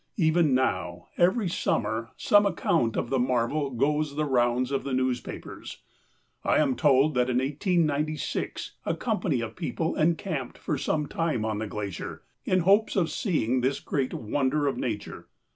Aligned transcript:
Even 0.17 0.55
now, 0.55 1.09
every 1.15 1.47
summer, 1.47 2.09
some 2.17 2.43
account 2.43 2.97
of 2.97 3.11
the 3.11 3.19
marvel 3.19 3.69
goes 3.69 4.15
the 4.15 4.25
rounds 4.25 4.71
of 4.71 4.83
the 4.83 4.93
newspapers. 4.95 5.83
I 6.43 6.57
am 6.57 6.75
told 6.75 7.13
that 7.13 7.29
in 7.29 7.37
189G 7.37 8.71
a 8.83 8.95
company 8.95 9.41
of 9.41 9.55
people 9.55 9.95
encamped 9.95 10.57
for 10.57 10.79
some 10.79 11.05
time 11.05 11.45
on 11.45 11.59
the 11.59 11.67
glacier, 11.67 12.23
in 12.45 12.61
hopes 12.61 12.95
of 12.95 13.11
seeing 13.11 13.61
this 13.61 13.79
great 13.79 14.11
wonder 14.11 14.65
of 14.65 14.75
Nature. 14.75 15.27